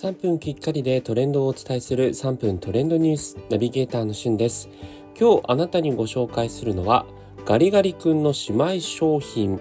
[0.00, 4.68] 3分きっかりでトレンドをお伝えする3分トレンドニュースナビゲーターのしゅんです。
[5.18, 7.04] 今日あなたにご紹介するのは
[7.44, 9.60] ガリガリ君の姉妹商品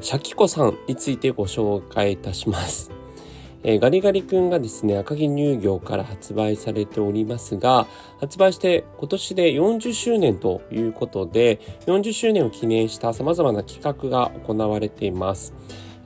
[0.00, 2.90] シャキコさんについてご紹介いたします。
[3.64, 7.86] え、ガリガリ君がですね、赤城乳業から発売されておりますが、
[8.20, 15.52] 発売して今年で40周年ということで、40周年を記念した様々な企画が行われています。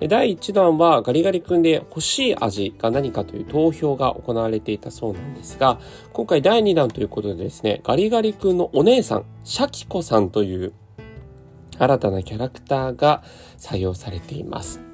[0.09, 5.81] 第1弾はガリガリ君で欲しい味が何かという投票が行われていたそうなんですが、
[6.13, 10.73] 今回第2弾ということでですね、ガリガリ君のお姉さん、シャキコさんという
[11.79, 13.23] 新たなキャラクターが
[13.59, 14.92] 採用されています。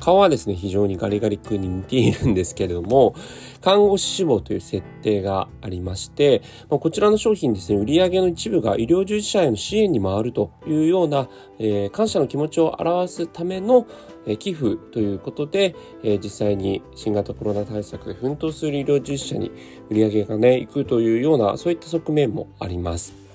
[0.00, 3.14] 顔はですね、非常にガリガリ君に似ているんですけれども、
[3.60, 13.86] 看護師志望という設定がありまして、まこちらの商品ですね、売上の一部が医療従事者への支援に回るというような、えー、感謝の気持ちを表すための、
[14.26, 19.50] えー、寄付ということで、えー、実際に新型コロナ対策で奮闘する医療従事者に
[19.90, 23.27] 売り上げがね、行くというような、そういった側面もあります。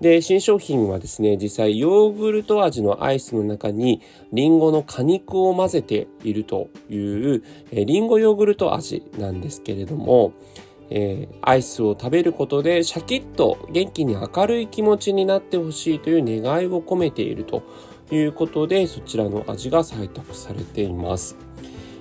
[0.00, 4.00] で、新商品はですね、実際ヨーグルト味のアイスの中に
[4.32, 10.32] リンゴの果肉を混ぜているという、えー、リンゴヨーグルト味なんですけれども、
[10.88, 17.62] えー、アイスを食べることでシャキッと元気に明るい気持ちになってほしいという願いを込めていると
[18.10, 21.36] いうことで、そちらの味が採択されています。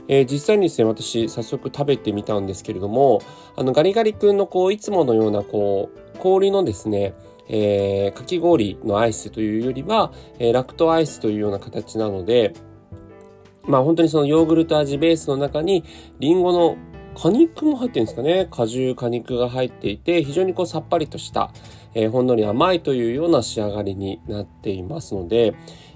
[0.08, 3.22] えー、実際にですね、私早速食べてみたんですけれども、
[3.56, 7.14] あのガリガリ君のこう、いつものようなこう、氷のですね、
[7.50, 12.54] えー、かき氷のアイスというよりは、えー、ラクトアイスというような形なので、
[13.64, 15.84] まあ本当にそのヨーグルト味ベースの中に
[16.20, 16.78] リンゴの
[17.16, 18.48] 果肉も入ってるんですかね。
[18.50, 21.52] 果汁、果肉が入っていて、非常にこうさっぱりとした、
[21.94, 25.54] えー、ほんのり甘いというような仕上がりになっていますので、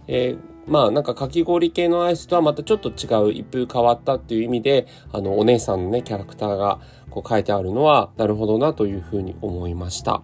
[0.08, 10.22] えーまあなんかかき氷系のアイスとはまたちょっと違う一風変わったっていう意味で、あのお姉さんのね、キャラクターがこう書いてあるのは、なるほどなというふうに思いました。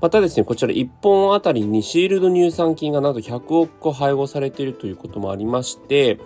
[0.00, 6.18] またですね、こちら1本あたりにシールド乳酸菌がなんと100億個配合されているということもありまして、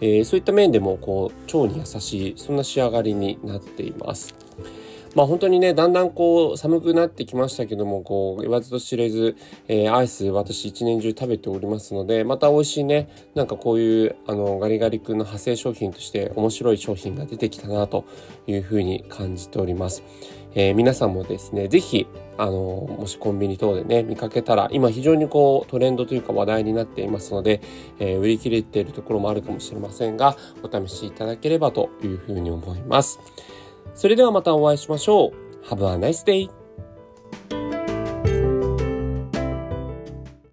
[0.00, 4.34] えー、そういった面でもこう腸に優しい、そんな仕上がりになっています。
[5.14, 9.36] まあ本当にね、だんだんこう寒くなってきましたけども、こう言わずと知れず、
[9.68, 18.04] えー、アイス私一年中食べておりますので、また美味しいね、なんかこういうあのガリガリ君の派生商品として面白い商品が出てきたなと
[18.46, 20.02] いうふうに感じております。
[20.56, 22.06] えー、皆さんもですね、ぜひ、
[22.38, 22.52] あの、
[22.98, 27.60] もしコンビニ等でね、見かけたら、今非常にこうトレンドというか話題になっていますので、
[27.98, 33.18] えー、売り切れているところもあるかもしれませんが、お試しいただければというふうに思います。
[33.94, 35.66] それではまたお会いしましょう。
[35.66, 36.63] Have a nice day!